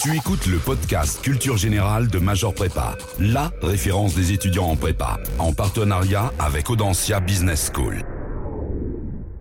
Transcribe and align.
Tu 0.00 0.16
écoutes 0.16 0.46
le 0.46 0.58
podcast 0.58 1.20
Culture 1.22 1.56
Générale 1.56 2.06
de 2.06 2.20
Major 2.20 2.54
Prépa, 2.54 2.96
la 3.18 3.50
référence 3.60 4.14
des 4.14 4.30
étudiants 4.32 4.66
en 4.66 4.76
prépa, 4.76 5.18
en 5.40 5.52
partenariat 5.52 6.32
avec 6.38 6.70
Audencia 6.70 7.18
Business 7.18 7.72
School. 7.74 8.04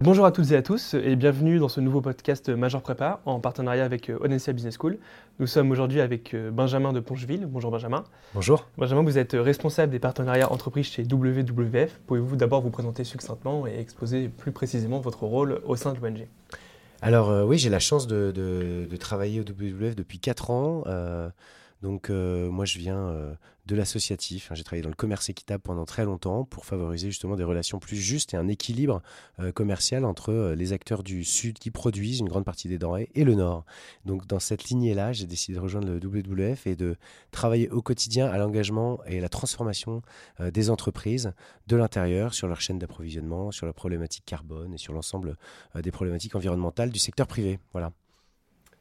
Bonjour 0.01 0.25
à 0.25 0.31
toutes 0.31 0.49
et 0.49 0.55
à 0.55 0.63
tous 0.63 0.96
et 0.96 1.15
bienvenue 1.15 1.59
dans 1.59 1.70
ce 1.70 1.79
nouveau 1.79 2.01
podcast 2.01 2.49
Major 2.49 2.81
Prépa 2.81 3.21
en 3.25 3.39
partenariat 3.39 3.85
avec 3.85 4.09
euh, 4.09 4.17
Audencia 4.20 4.51
Business 4.51 4.78
School. 4.79 4.97
Nous 5.39 5.46
sommes 5.46 5.70
aujourd'hui 5.70 6.02
avec 6.02 6.34
euh, 6.34 6.50
Benjamin 6.50 6.92
de 6.92 7.02
Poncheville. 7.02 7.46
Bonjour 7.46 7.70
Benjamin. 7.70 8.04
Bonjour. 8.34 8.66
Benjamin, 8.80 9.04
vous 9.04 9.20
êtes 9.20 9.34
responsable 9.34 9.92
des 9.92 10.00
partenariats 10.00 10.52
entreprises 10.52 10.88
chez 10.88 11.04
WWF. 11.04 12.00
Pouvez-vous 12.08 12.36
d'abord 12.36 12.62
vous 12.62 12.71
présenter 12.71 13.04
succinctement 13.04 13.68
et 13.68 13.78
exposer 13.78 14.28
plus 14.28 14.52
précisément 14.52 15.02
votre 15.02 15.21
rôle 15.24 15.62
au 15.66 15.76
sein 15.76 15.94
de 15.94 16.00
l'ONG 16.00 16.28
Alors 17.02 17.29
euh, 17.29 17.43
oui, 17.43 17.57
j'ai 17.57 17.70
la 17.70 17.79
chance 17.79 18.07
de, 18.07 18.88
travailler 19.00 19.39
au 19.39 19.43
WWF 19.43 19.96
depuis 19.96 20.20
4 20.20 20.50
ans. 20.50 20.84
Euh, 20.88 21.29
donc 21.82 22.10
euh, 22.10 22.50
moi 22.50 22.65
je 22.65 22.79
viens 22.79 22.97
euh, 22.97 23.33
de 23.68 23.75
l'associatif. 23.75 24.51
Hein, 24.51 24.56
J'ai 24.56 24.64
travaillé 24.64 24.82
dans 24.82 24.89
le 24.89 24.96
commerce 24.96 25.29
équitable 25.29 25.61
pendant 25.61 25.86
très 25.86 26.06
longtemps 26.06 26.43
pour 26.43 26.65
favoriser 26.65 27.10
justement 27.10 27.36
des 27.36 27.43
relations 27.43 27.79
plus 27.79 27.97
justes 27.97 28.34
et 28.34 28.38
un 28.38 28.47
équilibre 28.47 29.01
euh, 29.39 29.51
commercial 29.51 30.06
entre 30.06 30.54
les 30.57 30.74
acteurs 30.74 31.04
du 31.04 31.24
sud 31.24 31.60
qui 31.60 31.70
produisent 31.70 32.20
une 32.20 32.30
grande 32.30 32.45
partie 32.45 32.67
des 32.67 32.78
denrées 32.78 33.09
et 33.14 33.23
le 33.23 33.36
nord. 33.36 33.66
Donc 34.06 34.25
dans 34.25 34.39
cette 34.39 34.66
lignée-là, 34.66 35.14
j'ai 35.14 35.28
décidé 35.28 35.58
de 35.58 35.61
rejoindre 35.61 35.88
le 35.88 35.98
WWF 35.98 36.66
et 36.66 36.75
de 36.75 36.95
travailler 37.31 37.70
au 37.70 37.81
quotidien 37.81 38.28
à 38.28 38.38
l'engagement 38.38 39.00
et 39.06 39.20
la 39.20 39.30
transformation 39.30 40.02
des 40.39 40.70
entreprises 40.70 41.34
de 41.67 41.75
l'intérieur 41.75 42.34
sur 42.34 42.48
leur 42.48 42.62
chaîne 42.62 42.80
d'approvisionnement, 42.80 43.52
sur 43.52 43.66
la 43.66 43.73
problématique 43.73 44.25
carbone 44.25 44.73
et 44.73 44.78
sur 44.78 44.94
l'ensemble 44.94 45.38
des 45.75 45.92
problématiques 45.92 46.36
environnementales 46.36 46.89
du 46.89 47.00
secteur 47.00 47.28
privé. 47.28 47.59
Voilà. 47.73 47.92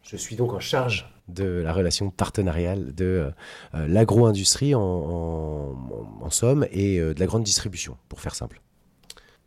Je 0.06 0.16
suis 0.16 0.36
donc 0.36 0.52
en 0.52 0.60
charge 0.60 1.10
de 1.26 1.44
la 1.44 1.72
relation 1.72 2.10
partenariale 2.10 2.94
de 2.94 3.04
euh, 3.04 3.30
euh, 3.74 3.88
l'agro-industrie 3.88 4.72
en, 4.74 6.30
somme 6.30 6.66
et 6.70 6.98
euh, 6.98 7.12
de 7.12 7.20
la 7.20 7.26
grande 7.26 7.42
distribution, 7.42 7.96
pour 8.08 8.20
faire 8.20 8.36
simple. 8.36 8.60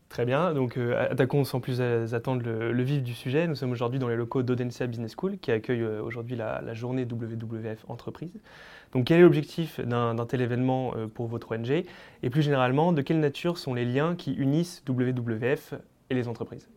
Très 0.10 0.26
bien, 0.26 0.54
donc 0.56 0.76
attaquons 0.78 1.44
sans 1.44 1.60
plus 1.60 1.82
attendre 1.82 2.42
le, 2.44 2.84
vif 2.84 3.04
du 3.04 3.14
sujet. 3.14 3.48
Nous 3.48 3.54
sommes 3.54 3.72
aujourd'hui 3.72 4.00
dans 4.00 4.08
les 4.08 4.16
locaux 4.16 4.42
d'Audencia 4.42 4.88
Business 4.88 5.14
School 5.16 5.38
qui 5.38 5.52
accueille 5.52 5.84
aujourd'hui 5.84 6.36
la, 6.36 6.74
journée 6.74 7.04
WWF 7.06 7.86
Entreprise. 7.88 8.34
Donc 8.92 9.06
quel 9.06 9.20
est 9.20 9.22
l'objectif 9.22 9.80
d'un 9.80 10.16
tel 10.26 10.42
événement 10.42 10.94
pour 11.14 11.28
votre 11.28 11.56
ONG 11.56 11.70
et 12.24 12.30
plus 12.32 12.42
généralement 12.42 12.92
de 12.92 13.04
quelle 13.04 13.20
nature 13.20 13.60
sont 13.60 13.76
les 13.76 13.86
liens 13.86 14.16
qui 14.16 14.34
unissent 14.34 14.82
WWF 14.90 15.76
et 16.10 16.16
les 16.16 16.28
entreprises? 16.28 16.68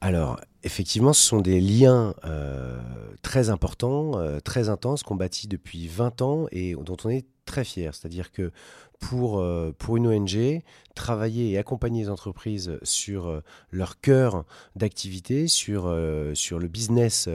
Alors, 0.00 0.40
effectivement, 0.62 1.12
ce 1.12 1.22
sont 1.22 1.40
des 1.40 1.60
liens 1.60 2.14
euh, 2.24 2.78
très 3.24 3.48
importants, 3.48 4.18
euh, 4.18 4.38
très 4.38 4.68
intenses, 4.68 5.02
qu'on 5.02 5.16
bâtit 5.16 5.48
depuis 5.48 5.88
20 5.88 6.22
ans 6.22 6.46
et 6.52 6.74
dont 6.74 6.96
on 7.04 7.08
est 7.08 7.26
très 7.46 7.64
fier. 7.64 7.94
C'est-à-dire 7.94 8.30
que 8.30 8.52
pour, 9.00 9.38
euh, 9.38 9.74
pour 9.76 9.96
une 9.96 10.06
ONG, 10.06 10.62
travailler 10.94 11.50
et 11.50 11.58
accompagner 11.58 12.04
les 12.04 12.08
entreprises 12.08 12.78
sur 12.82 13.26
euh, 13.26 13.40
leur 13.70 14.00
cœur 14.00 14.44
d'activité, 14.76 15.48
sur, 15.48 15.92
sur 16.34 16.58
le 16.58 16.68
business 16.68 17.28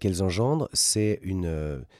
qu'elles 0.00 0.22
engendrent, 0.22 0.68
c'est 0.72 1.20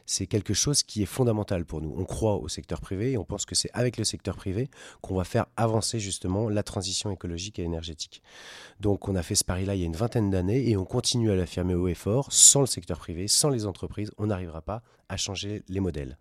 c'est 0.06 0.26
quelque 0.26 0.54
chose 0.54 0.82
qui 0.82 1.02
est 1.02 1.06
fondamental 1.06 1.64
pour 1.64 1.80
nous. 1.80 1.94
On 1.96 2.04
croit 2.04 2.36
au 2.36 2.48
secteur 2.48 2.80
privé 2.80 3.12
et 3.12 3.18
on 3.18 3.24
pense 3.24 3.44
que 3.44 3.54
c'est 3.54 3.70
avec 3.72 3.96
le 3.98 4.04
secteur 4.04 4.36
privé 4.36 4.68
qu'on 5.00 5.14
va 5.14 5.24
faire 5.24 5.46
avancer 5.56 6.00
justement 6.00 6.48
la 6.48 6.62
transition 6.62 7.10
écologique 7.10 7.58
et 7.58 7.62
énergétique. 7.62 8.22
Donc 8.80 9.08
on 9.08 9.14
a 9.16 9.22
fait 9.22 9.34
ce 9.34 9.44
pari-là 9.44 9.74
il 9.74 9.80
y 9.80 9.82
a 9.84 9.86
une 9.86 9.96
vingtaine 9.96 10.30
d'années 10.30 10.68
et 10.68 10.76
on 10.76 10.84
continue 10.84 11.30
à 11.30 11.36
l'affirmer 11.36 11.74
haut 11.74 11.88
et 11.88 11.94
fort. 11.94 12.28
Sans 12.30 12.60
le 12.60 12.66
secteur 12.66 12.98
privé, 12.98 13.17
sans 13.27 13.48
les 13.48 13.66
entreprises, 13.66 14.12
on 14.19 14.27
n'arrivera 14.27 14.62
pas 14.62 14.83
à 15.08 15.16
changer 15.16 15.62
les 15.68 15.80
modèles. 15.80 16.16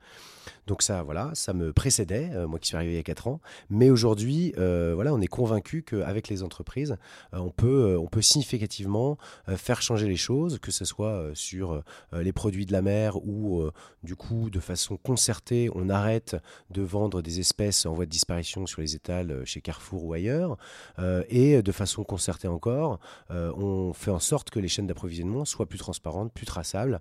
Donc 0.68 0.82
ça, 0.82 1.02
voilà, 1.04 1.32
ça 1.34 1.54
me 1.54 1.72
précédait, 1.74 2.30
euh, 2.34 2.48
moi 2.48 2.60
qui 2.60 2.68
suis 2.68 2.76
arrivé 2.76 2.94
il 2.94 2.98
y 2.98 3.00
a 3.00 3.04
4 3.04 3.28
ans. 3.28 3.40
Mais 3.70 3.90
aujourd'hui, 3.90 4.54
euh, 4.58 4.92
voilà, 4.96 5.14
on 5.14 5.22
est 5.22 5.28
convaincu 5.28 5.82
qu'avec 5.82 6.28
les 6.28 6.44
entreprises, 6.44 6.98
euh, 7.34 7.38
on, 7.38 7.50
peut, 7.50 7.98
on 7.98 8.08
peut 8.08 8.22
significativement 8.22 9.18
faire 9.56 9.82
changer 9.82 10.08
les 10.08 10.18
choses, 10.18 10.60
que 10.60 10.72
ce 10.72 10.84
soit 10.84 11.32
sur 11.34 11.82
les 12.14 12.34
produits 12.34 12.66
de 12.66 12.74
la 12.74 12.82
mer 12.82 13.18
ou 13.18 13.64
du 14.04 14.16
coup, 14.16 14.50
de 14.50 14.60
façon 14.60 14.98
concertée, 14.98 15.70
on 15.74 15.90
arrête 15.90 16.36
de 16.70 16.82
vendre 16.82 17.22
des 17.22 17.40
espèces 17.40 17.86
en 17.86 17.94
voie 17.94 18.06
de 18.06 18.12
disparition 18.12 18.66
sur 18.66 18.82
les 18.82 18.96
étals 18.96 19.46
chez 19.46 19.62
Carrefour 19.62 20.04
ou 20.04 20.14
ailleurs. 20.14 20.58
Et 21.30 21.62
de 21.62 21.72
façon 21.72 22.04
concertée 22.04 22.48
encore, 22.48 23.00
on 23.30 23.94
fait 23.94 24.12
en 24.12 24.20
sorte 24.20 24.50
que 24.50 24.60
les 24.60 24.68
chaînes 24.68 24.88
d'approvisionnement 24.88 25.46
soient 25.46 25.68
plus 25.68 25.80
transparentes, 25.80 26.34
plus 26.34 26.46
traçables, 26.46 27.00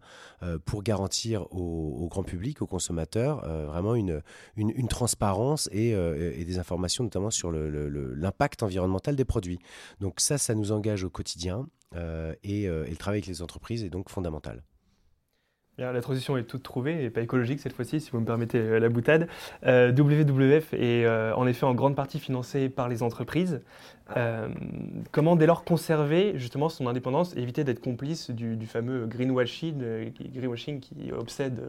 pour 0.65 0.83
garantir 0.83 1.47
au, 1.77 2.09
grand 2.09 2.23
public, 2.23 2.63
aux 2.63 2.67
consommateurs, 2.67 3.45
euh, 3.45 3.67
vraiment 3.67 3.95
une, 3.95 4.23
une, 4.57 4.89
transparence 4.89 5.69
et, 5.73 5.95
euh, 5.95 6.33
et 6.37 6.45
des 6.45 6.59
informations 6.59 7.05
notamment 7.05 7.31
sur 7.31 7.51
l'impact 7.53 8.63
environnemental 8.63 9.17
des 9.17 9.25
produits. 9.25 9.59
Donc 10.01 10.21
ça, 10.21 10.39
ça 10.39 10.55
nous 10.55 10.73
engage 10.73 11.05
au 11.05 11.11
quotidien 11.11 11.69
euh, 11.95 12.35
et, 12.43 12.65
et 12.65 12.91
le 12.91 12.97
travail 12.97 13.19
avec 13.19 13.27
les 13.27 13.43
entreprises 13.43 13.85
est 13.85 13.91
donc 13.91 14.09
fondamental. 14.09 14.63
La 15.79 16.01
transition 16.01 16.39
est 16.39 16.45
toute 16.45 16.63
trouvée 16.63 17.05
et 17.05 17.11
pas 17.11 17.21
écologique 17.21 17.61
cette 17.61 17.75
fois-ci, 17.75 18.01
si 18.01 18.11
vous 18.11 18.21
me 18.21 18.25
permettez 18.25 18.57
euh, 18.57 18.79
la 18.79 18.89
boutade. 18.89 19.29
Euh, 19.67 19.93
WWF 19.93 20.73
est 20.73 21.05
euh, 21.05 21.35
en 21.35 21.47
effet 21.47 21.67
en 21.67 21.75
grande 21.75 21.95
partie 21.95 22.19
financé 22.19 22.71
par 22.71 22.89
les 22.89 23.03
entreprises. 23.03 23.61
Comment 25.11 25.35
dès 25.35 25.47
lors 25.47 25.65
conserver 25.65 26.39
justement 26.39 26.69
son 26.69 26.87
indépendance 26.87 27.37
et 27.37 27.41
éviter 27.41 27.65
d'être 27.65 27.81
complice 27.81 28.31
du, 28.31 28.65
fameux 28.67 29.05
greenwashing, 29.05 30.13
greenwashing 30.33 30.79
qui 30.79 31.11
obsède 31.13 31.61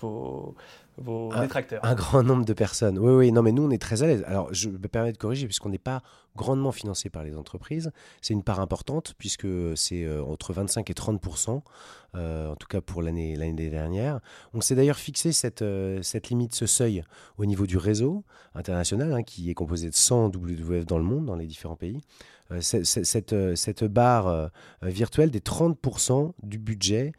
vos, 0.00 0.54
vos 0.98 1.30
Ah, 1.32 1.42
détracteurs 1.42 1.84
Un 1.84 1.94
grand 1.94 2.22
nombre 2.22 2.44
de 2.44 2.52
personnes. 2.52 2.98
Oui, 2.98 3.12
oui, 3.12 3.32
non, 3.32 3.42
mais 3.42 3.52
nous, 3.52 3.64
on 3.64 3.70
est 3.70 3.80
très 3.80 4.02
à 4.02 4.06
l'aise. 4.06 4.24
Alors, 4.26 4.52
je 4.52 4.68
me 4.68 4.88
permets 4.88 5.12
de 5.12 5.18
corriger, 5.18 5.46
puisqu'on 5.46 5.70
n'est 5.70 5.78
pas 5.78 6.02
grandement 6.36 6.72
financé 6.72 7.10
par 7.10 7.24
les 7.24 7.36
entreprises. 7.36 7.90
C'est 8.20 8.34
une 8.34 8.42
part 8.42 8.60
importante, 8.60 9.14
puisque 9.18 9.48
c'est 9.76 10.04
euh, 10.04 10.22
entre 10.22 10.52
25 10.52 10.88
et 10.90 10.94
30 10.94 11.20
euh, 12.16 12.48
en 12.48 12.56
tout 12.56 12.66
cas 12.66 12.80
pour 12.80 13.02
l'année 13.02 13.36
dernière. 13.70 14.20
On 14.52 14.60
s'est 14.60 14.74
d'ailleurs 14.74 14.96
fixé 14.96 15.32
cette, 15.32 15.62
euh, 15.62 16.02
cette 16.02 16.28
limite, 16.28 16.54
ce 16.54 16.66
seuil, 16.66 17.04
au 17.38 17.46
niveau 17.46 17.66
du 17.66 17.76
réseau 17.76 18.24
international, 18.54 19.12
hein, 19.12 19.22
qui 19.22 19.50
est 19.50 19.54
composé 19.54 19.88
de 19.88 19.94
100 19.94 20.34
WWF 20.34 20.86
dans 20.86 20.98
le 20.98 21.04
monde, 21.04 21.26
dans 21.26 21.36
les 21.36 21.46
différents 21.46 21.76
pays. 21.76 22.00
Euh, 22.50 22.60
cette, 22.60 23.32
euh, 23.32 23.54
cette 23.54 23.84
barre 23.84 24.50
virtuelle 24.82 25.30
des 25.30 25.40
30 25.40 25.78
du 26.42 26.58
budget 26.58 27.12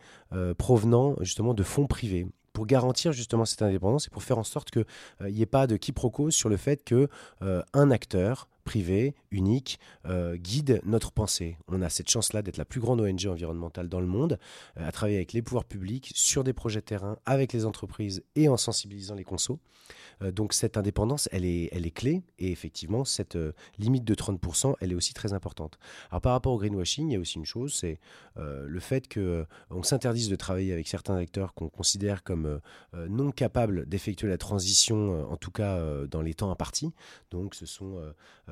provenant 0.58 1.16
justement 1.22 1.54
de 1.54 1.64
fonds 1.64 1.88
privés 1.88 2.28
pour 2.54 2.66
garantir 2.66 3.12
justement 3.12 3.46
cette 3.46 3.62
indépendance 3.62 4.08
et 4.08 4.10
pour 4.10 4.24
faire 4.24 4.38
en 4.38 4.44
sorte 4.44 4.72
qu'il 4.72 4.86
n'y 5.22 5.42
ait 5.42 5.46
pas 5.46 5.68
de 5.68 5.78
quiproquo 5.78 6.32
sur 6.32 6.50
le 6.50 6.58
fait 6.58 6.84
que 6.84 7.08
euh, 7.42 7.62
un 7.74 7.92
acteur 7.92 8.48
privé, 8.62 9.16
unique, 9.32 9.80
euh, 10.06 10.36
guide 10.38 10.82
notre 10.86 11.12
pensée. 11.12 11.58
On 11.68 11.82
a 11.82 11.90
cette 11.90 12.10
chance-là 12.10 12.42
d'être 12.42 12.58
la 12.58 12.66
plus 12.66 12.80
grande 12.80 13.02
ONG 13.02 13.26
environnementale 13.28 13.90
dans 13.90 14.00
le 14.00 14.08
monde, 14.08 14.40
euh, 14.80 14.88
à 14.88 14.92
travailler 14.92 15.18
avec 15.18 15.34
les 15.34 15.42
pouvoirs 15.42 15.66
publics, 15.66 16.12
sur 16.16 16.44
des 16.44 16.54
projets 16.54 16.82
de 16.82 16.86
terrain, 16.86 17.18
avec 17.26 17.54
les 17.54 17.66
entreprises 17.66 18.24
et 18.36 18.50
en 18.50 18.58
sensibilisant 18.58 19.16
les 19.16 19.24
consos. 19.24 19.60
Euh, 20.22 20.32
donc 20.32 20.54
cette 20.54 20.78
indépendance, 20.78 21.28
elle 21.32 21.46
est, 21.46 21.70
elle 21.72 21.86
est 21.86 21.92
clé 21.92 22.22
et 22.40 22.52
effectivement, 22.52 23.06
cette 23.06 23.38
limite 23.78 24.04
de 24.04 24.16
30%, 24.16 24.76
elle 24.80 24.92
est 24.92 24.96
aussi 24.96 25.14
très 25.14 25.34
importante. 25.34 25.80
Alors 26.10 26.22
par 26.22 26.34
rapport 26.34 26.54
au 26.54 26.58
greenwashing, 26.58 27.10
il 27.10 27.14
y 27.14 27.16
a 27.16 27.20
aussi 27.20 27.38
une 27.38 27.46
chose, 27.46 27.74
c'est 27.74 28.00
le 28.36 28.80
fait 28.80 29.12
qu'on 29.14 29.84
s'interdise 29.84 30.30
de 30.30 30.36
travailler 30.36 30.74
avec 30.74 30.88
certains 30.88 31.16
acteurs 31.16 31.54
qu'on 31.54 31.70
considère 31.70 32.24
comme 32.24 32.60
non 32.94 33.32
capables 33.32 33.88
d'effectuer 33.88 34.28
la 34.28 34.38
transition, 34.38 35.30
en 35.30 35.38
tout 35.38 35.52
cas 35.52 36.06
dans 36.08 36.22
les 36.22 36.34
temps 36.34 36.52
impartis. 36.52 36.94
Donc 37.30 37.56
ce 37.56 37.66
sont 37.66 38.00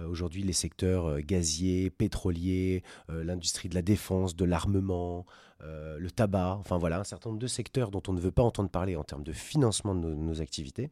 aujourd'hui 0.07 0.43
les 0.43 0.53
secteurs 0.53 1.05
euh, 1.05 1.19
gaziers, 1.19 1.89
pétroliers, 1.89 2.83
euh, 3.09 3.23
l'industrie 3.23 3.69
de 3.69 3.75
la 3.75 3.81
défense, 3.81 4.35
de 4.35 4.45
l'armement, 4.45 5.25
euh, 5.61 5.97
le 5.99 6.09
tabac, 6.09 6.57
enfin 6.59 6.77
voilà, 6.77 6.99
un 6.99 7.03
certain 7.03 7.29
nombre 7.29 7.41
de 7.41 7.47
secteurs 7.47 7.91
dont 7.91 8.03
on 8.07 8.13
ne 8.13 8.19
veut 8.19 8.31
pas 8.31 8.43
entendre 8.43 8.69
parler 8.69 8.95
en 8.95 9.03
termes 9.03 9.23
de 9.23 9.33
financement 9.33 9.93
de 9.93 10.13
nos, 10.13 10.41
activités. 10.41 10.89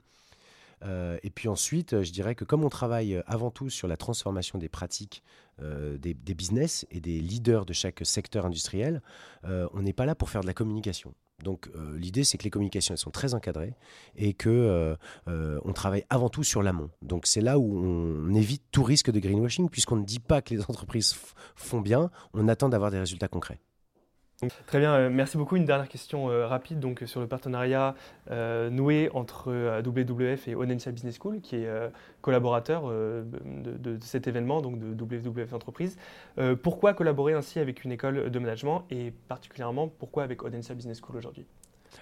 Euh, 0.84 1.18
et 1.24 1.30
puis 1.30 1.48
ensuite, 1.48 1.94
euh, 1.94 2.04
je 2.04 2.12
dirais 2.12 2.36
que 2.36 2.44
comme 2.44 2.64
on 2.64 2.70
travaille 2.70 3.16
euh, 3.16 3.24
avant 3.26 3.50
tout 3.50 3.70
sur 3.70 3.88
la 3.88 3.98
transformation 3.98 4.60
des 4.60 4.70
pratiques 4.70 5.24
euh, 5.62 5.98
des, 5.98 6.14
business 6.14 6.86
et 6.92 7.00
des 7.00 7.20
leaders 7.20 7.66
de 7.66 7.74
chaque 7.74 8.06
secteur 8.06 8.46
industriel, 8.46 9.02
euh, 9.46 9.68
on 9.74 9.82
n'est 9.82 9.94
pas 9.94 10.06
là 10.06 10.14
pour 10.14 10.30
faire 10.30 10.42
de 10.42 10.48
la 10.48 10.54
communication. 10.54 11.16
Donc 11.44 11.70
euh, 11.76 11.98
l'idée, 11.98 12.24
c'est 12.24 12.38
que 12.38 12.44
les 12.44 12.50
communications 12.50 12.94
elles 12.94 13.00
sont 13.00 13.12
très 13.12 13.34
encadrées 13.34 13.74
et 14.16 14.34
que 14.34 14.50
euh, 14.50 14.96
euh, 15.28 15.60
on 15.66 15.74
travaille 15.74 16.04
avant 16.10 16.30
tout 16.30 16.44
sur 16.44 16.64
l'amont. 16.64 16.90
Donc 17.02 17.28
c'est 17.28 17.42
là 17.42 17.60
où 17.60 17.78
on 17.78 18.34
évite 18.34 18.64
tout 18.72 18.84
risque 18.84 19.12
de 19.12 19.20
greenwashing 19.20 19.70
puisqu'on 19.70 19.98
ne 19.98 20.06
dit 20.06 20.20
pas 20.20 20.42
que 20.42 20.54
les 20.54 20.62
entreprises 20.70 21.16
font 21.56 21.82
bien, 21.82 22.10
on 22.34 22.48
attend 22.48 22.70
d'avoir 22.70 22.92
des 22.92 23.00
résultats 23.00 23.28
concrets. 23.28 23.60
Très 24.68 24.78
bien, 24.78 24.94
euh, 24.94 25.10
merci 25.10 25.36
beaucoup. 25.36 25.56
Une 25.56 25.66
dernière 25.66 25.90
question 25.90 26.30
euh, 26.30 26.46
rapide 26.46 26.80
donc, 26.80 27.02
sur 27.08 27.20
le 27.22 27.28
partenariat 27.28 27.96
euh, 28.30 28.70
noué 28.70 29.10
entre 29.16 29.52
euh, 29.52 29.82
WWF 29.82 30.48
et 30.48 30.54
Onencia 30.54 30.92
Business 30.92 31.18
School, 31.20 31.42
qui 31.42 31.56
est 31.56 31.66
euh, 31.66 31.90
collaborateur 32.22 32.84
euh, 32.86 33.24
de, 33.26 33.98
cet 34.00 34.28
événement, 34.28 34.62
donc 34.62 34.78
de 34.78 34.94
WWF 34.94 35.54
Entreprise. 35.54 35.98
Euh, 36.38 36.56
pourquoi 36.56 36.94
collaborer 36.94 37.34
ainsi 37.34 37.58
avec 37.58 37.84
une 37.84 37.92
école 37.92 38.30
de 38.30 38.40
management 38.40 38.86
et 38.92 39.12
particulièrement 39.28 39.88
pourquoi 39.88 40.22
avec 40.22 40.44
Onencia 40.44 40.76
Business 40.76 41.02
School 41.02 41.18
aujourd'hui? 41.18 41.48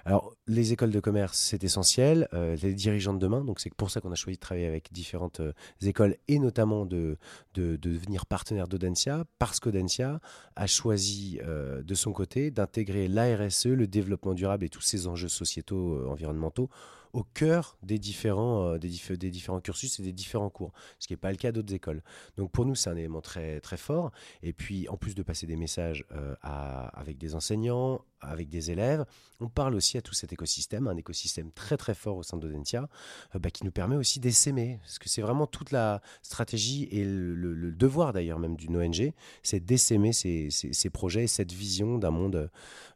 Alors, 0.06 0.36
les 0.48 0.74
écoles 0.74 0.92
de 0.92 1.00
commerce, 1.00 1.38
c'est 1.38 1.64
essentiel. 1.64 2.28
Euh, 2.34 2.56
les 2.62 2.74
dirigeants 2.74 3.14
de 3.14 3.20
demain, 3.20 3.44
donc 3.44 3.60
c'est 3.60 3.74
pour 3.74 3.90
ça 3.90 4.02
qu'on 4.02 4.12
a 4.12 4.16
choisi 4.16 4.38
de 4.38 4.42
travailler 4.42 4.68
avec 4.68 4.92
différentes 4.92 5.40
euh, 5.40 5.54
écoles 5.82 6.16
et 6.28 6.40
notamment 6.40 6.86
de, 6.86 7.18
de, 7.54 7.76
devenir 7.76 8.26
partenaire 8.26 8.68
d'Audencia, 8.68 9.26
parce 9.40 9.60
qu'Audencia 9.60 10.20
a 10.56 10.68
choisi 10.68 11.40
euh, 11.44 11.82
de 11.82 11.96
son 11.96 12.12
côté 12.12 12.52
d'intégrer 12.52 13.08
l'ARSE, 13.08 13.66
le 13.68 13.88
développement 13.88 14.34
durable 14.34 14.66
et 14.66 14.70
tous 14.70 14.82
ces 14.82 15.08
enjeux 15.08 15.30
sociétaux, 15.30 16.08
environnementaux 16.10 16.70
au 17.16 17.24
cœur 17.24 17.78
des 17.82 17.98
différents, 17.98 18.74
euh, 18.74 18.78
des, 18.78 18.90
différents 19.32 19.62
cursus 19.62 20.02
et 20.02 20.04
des 20.04 20.12
différents 20.12 20.50
cours, 20.50 20.74
ce 21.00 21.08
qui 21.08 21.14
n'est 21.14 21.18
pas 21.18 21.32
le 21.32 21.38
cas 21.38 21.54
d'autres 21.54 21.74
écoles. 21.74 22.04
Donc 22.36 22.52
pour 22.52 22.66
nous, 22.66 22.76
c'est 22.76 22.90
un 22.90 22.98
élément 22.98 23.22
très, 23.22 23.62
très 23.62 23.78
fort. 23.78 24.12
Et 24.44 24.52
puis, 24.52 24.90
en 24.90 24.98
plus 24.98 25.16
de 25.16 25.24
passer 25.24 25.48
des 25.48 25.56
messages 25.56 26.06
euh, 26.12 26.36
avec 26.44 27.18
des 27.18 27.34
enseignants, 27.34 28.02
avec 28.20 28.50
des 28.50 28.70
élèves, 28.70 29.06
on 29.40 29.48
parle 29.48 29.76
aussi 29.76 29.98
à 29.98 30.02
tout 30.02 30.14
cet 30.14 30.34
écosystème, 30.34 30.90
un 30.90 30.98
écosystème 30.98 31.52
très 31.54 31.78
très 31.78 31.94
fort 31.94 32.18
au 32.18 32.24
sein 32.24 32.36
d'Odentia, 32.36 32.90
euh, 33.34 33.40
bah, 33.40 33.50
qui 33.50 33.64
nous 33.64 33.72
permet 33.72 33.96
aussi 33.96 34.20
d'essaimer, 34.20 34.80
parce 34.82 35.00
que 35.00 35.08
c'est 35.08 35.22
vraiment 35.22 35.48
toute 35.48 35.72
la 35.72 36.02
stratégie 36.22 36.90
et 36.92 37.06
le, 37.06 37.72
devoir 37.72 38.12
d'ailleurs 38.12 38.40
même 38.40 38.58
d'une 38.58 38.76
ONG, 38.76 39.14
c'est 39.42 39.62
d'essaimer 39.62 40.12
ces, 40.12 40.50
ces, 40.50 40.90
projets 40.90 41.24
et 41.24 41.28
cette 41.28 41.54
vision 41.54 41.98
d'un 41.98 42.12
monde, 42.12 42.50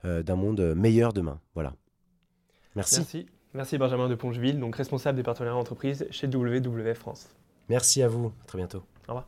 d'un 0.04 0.36
monde 0.36 0.74
meilleur 0.76 1.14
demain. 1.14 1.40
Voilà. 1.54 1.74
Merci. 2.76 2.98
Merci. 2.98 3.26
Merci 3.54 3.78
Benjamin 3.78 4.08
de 4.08 4.16
Pongeville, 4.16 4.60
donc 4.60 4.76
responsable 4.76 5.16
des 5.16 5.24
partenariats 5.24 5.60
entreprises 5.60 6.08
chez 6.12 6.28
WWF 6.28 6.98
France. 6.98 7.30
Merci 7.68 8.02
à 8.04 8.08
vous, 8.08 8.32
à 8.44 8.46
très 8.46 8.58
bientôt. 8.58 8.84
Au 9.08 9.14
revoir. 9.14 9.28